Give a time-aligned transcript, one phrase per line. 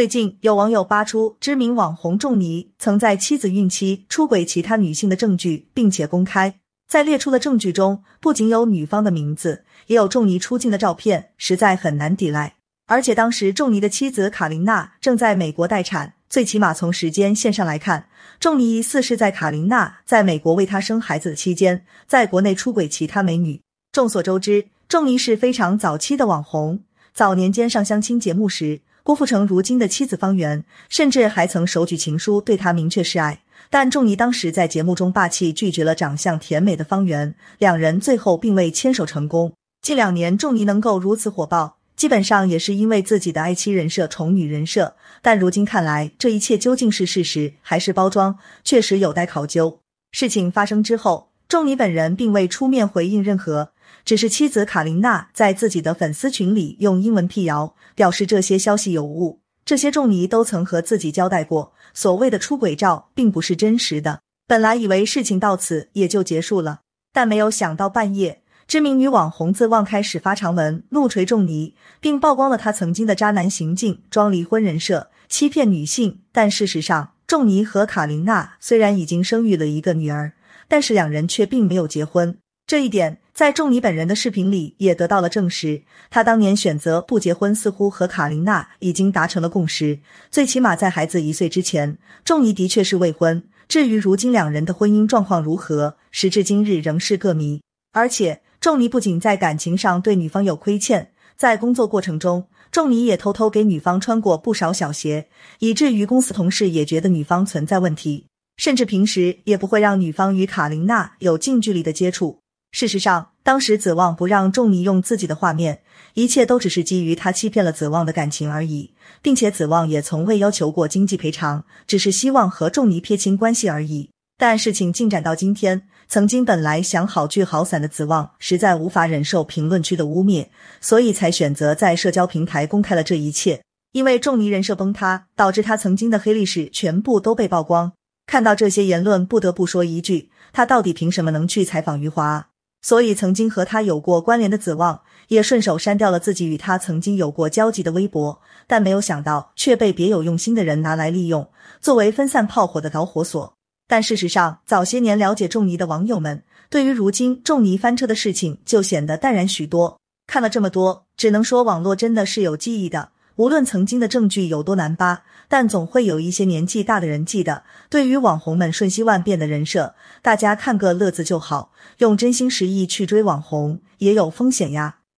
[0.00, 6.54] 最近有网友扒出知名网红仲尼曾在妻子孕期出轨其他女性的证据，并且公开。
[6.88, 12.54] 在列出的证据中，不仅有女方的名字，也有仲尼出镜的照片，实在很难抵赖。
[12.86, 18.06] 而且当时仲尼的妻子卡琳娜正在美国待产，最起码从时间线上来看，
[18.38, 23.60] 仲尼疑似是在卡琳娜在美国为他生孩子的期间，在国内出轨其他美女。
[23.92, 26.80] 众所周知，仲尼是非常早期的网红，
[27.12, 28.80] 早年间上相亲节目时。
[29.02, 39.52] 郭富城如今的妻子方圆，甚至还曾手举情书对他明确示爱，但仲尼当时在节目中霸气拒绝了长相甜美的方圆，两人最后并未牵手成功。
[39.80, 49.80] 近两年仲尼能够如此火爆，基本上也是因为自己的爱妻人设、宠女人设，但如今看来，这一切究竟是事实还是包装，确实有待考究。
[50.12, 53.70] 事情发生之后，仲尼本人并未出面回应任何。
[54.04, 59.40] 只是妻子卡琳娜在自己的粉丝群里用英文辟谣，表示这些消息有误。
[59.64, 64.20] 这些仲尼都曾和自己交代过，所谓的出轨照并不是真实的。
[64.48, 66.80] 本来以为事情到此也就结束了，
[67.12, 76.20] 但没有想到半夜，知名女网红自旺开始发长文怒锤仲尼，并曝光了他曾经的渣男行径、装离婚人设、欺骗女性。
[76.32, 80.32] 但事实上，仲尼和卡琳娜虽然已经生育了一个女儿，
[80.66, 82.36] 但是两人却并没有结婚。
[82.70, 85.82] 这一点在仲尼本人的视频里也得到了证实。
[86.08, 89.98] 他当年选择不结婚，似乎和卡琳娜已经达成了共识。
[90.30, 93.42] 最起码在孩子一岁之前，仲尼的确是未婚。
[93.66, 97.60] 至于如今两人的婚姻状况如何，时至今日仍是个谜。
[97.90, 105.26] 而且，仲尼不仅在感情上对女方有亏欠，在工作过程中，仲尼也偷偷给女方穿过不少小鞋，
[105.58, 108.26] 以至于公司同事也觉得女方存在问题，
[108.58, 112.38] 甚至平时也不会让女方与卡琳娜有近距离的接触。
[112.72, 115.82] 事实上，当时子望不让仲尼用自己的画面，
[116.14, 124.10] 一切都只是基于他欺骗了子望的感情而已，并且子望也从未要求过经济赔偿，只是希望和仲尼撇清关系而已。
[124.38, 130.46] 但事情进展到今天，曾经本来想好聚好散的子望，实在无法忍受评论区的污蔑，
[130.80, 133.60] 所以才选择在社交平台公开了这一切。
[133.92, 137.92] 因为仲尼人设崩塌，导致他曾经的黑历史全部都被曝光。
[138.26, 142.49] 看到这些言论，不得不说一句：他到底凭什么能去采访余华？
[142.82, 151.48] 所以，曾经和他有过关联的子旺也顺手删掉了自己与他曾经有过交集的微博，但没有想到却被别有用心的人拿来利用，
[151.80, 153.54] 作为分散炮火的导火索。
[153.86, 159.98] 但事实上，早些年了解仲尼的网友们，对于如今仲尼翻车的事情就显得淡然许多。
[160.26, 163.10] 看了这么多，只能说网络真的是有记忆的。
[163.40, 167.62] 无论曾经的证据有多难扒，但总会有一些年纪大的人记得。
[167.88, 171.72] 对于网红们瞬息万变的人设，大家看个乐子就好。
[172.00, 174.96] 用真心实意去追网红也有风险呀。